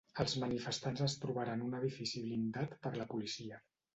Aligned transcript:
Els 0.21 0.31
manifestants 0.43 1.03
es 1.07 1.15
trobaran 1.25 1.61
un 1.67 1.77
edifici 1.81 2.23
blindat 2.23 2.75
per 2.87 2.95
la 2.99 3.07
policia. 3.15 3.63